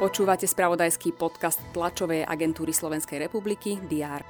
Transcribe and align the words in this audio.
Počúvate 0.00 0.48
spravodajský 0.48 1.12
podcast 1.12 1.60
tlačovej 1.76 2.24
agentúry 2.24 2.72
Slovenskej 2.72 3.20
republiky 3.20 3.76
DR. 3.84 4.24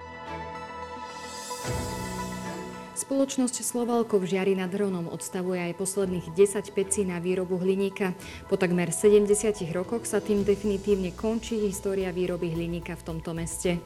Spoločnosť 2.99 3.63
Slovalko 3.63 4.19
v 4.19 4.35
Žiari 4.35 4.55
nad 4.59 4.71
Hronom 4.71 5.09
odstavuje 5.09 5.63
aj 5.63 5.79
posledných 5.79 6.35
10 6.35 6.75
pecí 6.75 7.07
na 7.07 7.23
výrobu 7.23 7.59
hliníka. 7.59 8.19
Po 8.51 8.59
takmer 8.59 8.91
70 8.91 9.31
rokoch 9.71 10.05
sa 10.11 10.19
tým 10.19 10.43
definitívne 10.43 11.15
končí 11.15 11.59
história 11.63 12.11
výroby 12.11 12.51
hliníka 12.51 12.99
v 12.99 13.07
tomto 13.07 13.35
meste. 13.35 13.79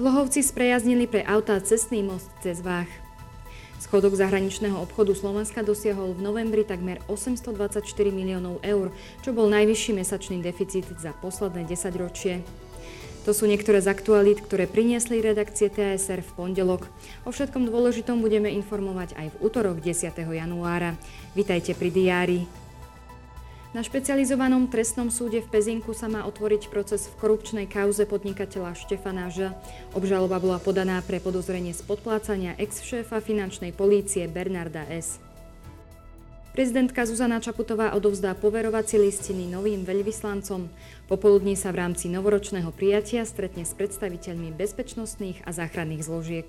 Lohovci 0.00 0.44
sprejaznili 0.44 1.04
pre 1.04 1.20
autá 1.24 1.60
cestný 1.60 2.04
most 2.04 2.32
cez 2.40 2.58
Vách. 2.60 3.07
Schodok 3.78 4.18
zahraničného 4.18 4.74
obchodu 4.74 5.14
Slovenska 5.14 5.62
dosiahol 5.62 6.10
v 6.10 6.20
novembri 6.26 6.66
takmer 6.66 6.98
824 7.06 7.86
miliónov 8.10 8.58
eur, 8.66 8.90
čo 9.22 9.30
bol 9.30 9.46
najvyšší 9.46 9.94
mesačný 9.94 10.42
deficit 10.42 10.82
za 10.98 11.14
posledné 11.14 11.62
10 11.62 11.94
ročie. 11.94 12.42
To 13.22 13.30
sú 13.30 13.46
niektoré 13.46 13.78
z 13.78 13.86
aktualít, 13.86 14.42
ktoré 14.42 14.66
priniesli 14.66 15.22
redakcie 15.22 15.70
TSR 15.70 16.26
v 16.26 16.30
pondelok. 16.34 16.90
O 17.22 17.30
všetkom 17.30 17.70
dôležitom 17.70 18.18
budeme 18.18 18.50
informovať 18.50 19.14
aj 19.14 19.26
v 19.30 19.40
útorok 19.46 19.78
10. 19.78 20.10
januára. 20.26 20.98
Vitajte 21.38 21.78
pri 21.78 21.94
diári. 21.94 22.67
Na 23.76 23.84
špecializovanom 23.84 24.72
trestnom 24.72 25.12
súde 25.12 25.44
v 25.44 25.52
Pezinku 25.52 25.92
sa 25.92 26.08
má 26.08 26.24
otvoriť 26.24 26.72
proces 26.72 27.04
v 27.04 27.20
korupčnej 27.20 27.66
kauze 27.68 28.08
podnikateľa 28.08 28.72
Štefana 28.72 29.28
Ž. 29.28 29.52
Obžaloba 29.92 30.40
bola 30.40 30.56
podaná 30.56 31.04
pre 31.04 31.20
podozrenie 31.20 31.76
z 31.76 31.84
podplácania 31.84 32.56
ex-šéfa 32.56 33.20
finančnej 33.20 33.76
polície 33.76 34.24
Bernarda 34.24 34.88
S. 34.88 35.20
Prezidentka 36.56 37.04
Zuzana 37.04 37.44
Čaputová 37.44 37.92
odovzdá 37.92 38.32
poverovacie 38.32 38.96
listiny 39.04 39.44
novým 39.52 39.84
veľvyslancom. 39.84 40.72
Popoludní 41.04 41.52
sa 41.52 41.68
v 41.68 41.84
rámci 41.84 42.08
novoročného 42.08 42.72
prijatia 42.72 43.28
stretne 43.28 43.68
s 43.68 43.76
predstaviteľmi 43.76 44.48
bezpečnostných 44.56 45.44
a 45.44 45.52
záchranných 45.52 46.08
zložiek. 46.08 46.48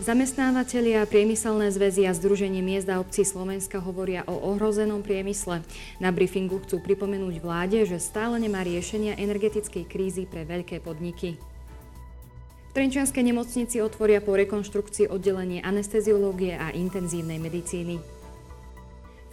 Zamestnávateľia, 0.00 1.04
priemyselné 1.04 1.68
zväzy 1.68 2.08
a 2.08 2.16
Združenie 2.16 2.64
miest 2.64 2.88
a 2.88 2.96
obcí 2.96 3.28
Slovenska 3.28 3.76
hovoria 3.76 4.24
o 4.24 4.32
ohrozenom 4.32 5.04
priemysle. 5.04 5.60
Na 6.00 6.08
briefingu 6.08 6.64
chcú 6.64 6.80
pripomenúť 6.80 7.36
vláde, 7.44 7.84
že 7.84 8.00
stále 8.00 8.40
nemá 8.40 8.64
riešenia 8.64 9.20
energetickej 9.20 9.84
krízy 9.84 10.24
pre 10.24 10.48
veľké 10.48 10.80
podniky. 10.80 11.36
V 11.36 12.70
Trenčianskej 12.72 13.20
nemocnici 13.20 13.84
otvoria 13.84 14.24
po 14.24 14.32
rekonštrukcii 14.32 15.12
oddelenie 15.12 15.60
anesteziológie 15.60 16.56
a 16.56 16.72
intenzívnej 16.72 17.36
medicíny. 17.36 18.00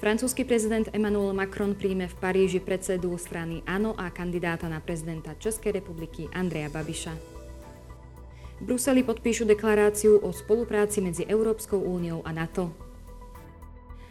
Francúzsky 0.03 0.43
prezident 0.43 0.91
Emmanuel 0.91 1.31
Macron 1.31 1.71
príjme 1.71 2.11
v 2.11 2.19
Paríži 2.19 2.59
predsedu 2.59 3.15
strany 3.15 3.63
ANO 3.63 3.95
a 3.95 4.11
kandidáta 4.11 4.67
na 4.67 4.83
prezidenta 4.83 5.39
Českej 5.39 5.79
republiky 5.79 6.27
Andreja 6.35 6.67
Babiša. 6.67 7.38
V 8.59 8.67
Bruseli 8.67 9.07
podpíšu 9.07 9.47
deklaráciu 9.47 10.19
o 10.19 10.35
spolupráci 10.35 10.99
medzi 10.99 11.23
Európskou 11.23 11.79
úniou 11.79 12.19
a 12.27 12.35
NATO. 12.35 12.75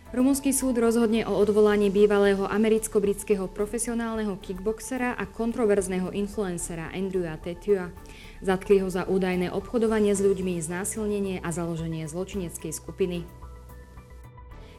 Rumunský 0.09 0.57
súd 0.57 0.81
rozhodne 0.81 1.29
o 1.29 1.37
odvolaní 1.37 1.93
bývalého 1.93 2.49
americko-britského 2.49 3.45
profesionálneho 3.53 4.41
kickboxera 4.41 5.13
a 5.21 5.29
kontroverzného 5.29 6.17
influencera 6.17 6.89
Andrewa 6.97 7.37
Tetua. 7.37 7.93
Zatkli 8.41 8.81
ho 8.81 8.89
za 8.89 9.05
údajné 9.05 9.53
obchodovanie 9.53 10.17
s 10.17 10.25
ľuďmi, 10.25 10.65
znásilnenie 10.65 11.45
a 11.45 11.53
založenie 11.53 12.09
zločineckej 12.09 12.73
skupiny. 12.73 13.29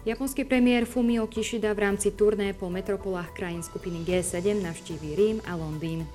Japonský 0.01 0.49
premiér 0.49 0.89
Fumio 0.89 1.29
Kishida 1.29 1.77
v 1.77 1.85
rámci 1.85 2.09
turné 2.09 2.57
po 2.57 2.73
metropolách 2.73 3.29
krajín 3.37 3.61
skupiny 3.61 4.01
G7 4.01 4.65
navštíví 4.65 5.13
Rím 5.13 5.37
a 5.45 5.53
Londýn. 5.53 6.09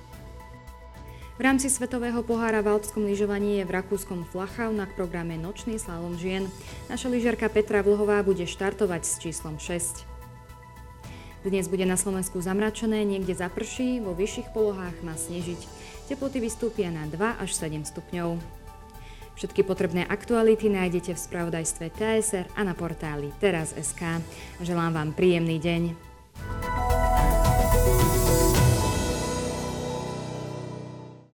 V 1.35 1.43
rámci 1.43 1.67
Svetového 1.67 2.23
pohára 2.23 2.63
v 2.63 2.71
alpskom 2.71 3.03
lyžovaní 3.03 3.59
je 3.59 3.67
v 3.67 3.75
rakúskom 3.75 4.23
Flachau 4.23 4.71
na 4.71 4.87
programe 4.87 5.35
Nočný 5.35 5.75
slalom 5.75 6.15
žien. 6.15 6.47
Naša 6.87 7.11
lyžiarka 7.11 7.51
Petra 7.51 7.83
Vlhová 7.83 8.23
bude 8.23 8.47
štartovať 8.47 9.03
s 9.03 9.19
číslom 9.19 9.59
6. 9.59 10.07
Dnes 11.43 11.67
bude 11.67 11.83
na 11.83 11.99
Slovensku 11.99 12.39
zamračené, 12.39 13.03
niekde 13.03 13.35
zaprší, 13.35 13.99
vo 13.99 14.15
vyšších 14.15 14.55
polohách 14.55 14.95
má 15.03 15.19
snežiť. 15.19 15.59
Teploty 16.07 16.39
vystúpia 16.39 16.87
na 16.87 17.03
2 17.03 17.19
až 17.19 17.51
7 17.51 17.83
stupňov. 17.83 18.39
Všetky 19.35 19.67
potrebné 19.67 20.07
aktuality 20.07 20.71
nájdete 20.71 21.19
v 21.19 21.19
spravodajstve 21.19 21.91
TSR 21.99 22.47
a 22.55 22.63
na 22.63 22.71
portáli 22.71 23.35
teraz.sk. 23.43 24.23
Želám 24.63 24.95
vám 24.95 25.09
príjemný 25.11 25.59
deň. 25.59 26.14